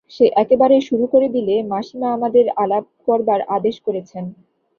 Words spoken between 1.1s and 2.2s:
করে দিলে, মাসিমা